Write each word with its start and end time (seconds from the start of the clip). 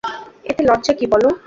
এতে 0.45 0.61
লজ্জা 0.63 0.93
কী 0.99 1.05
বলো! 1.13 1.29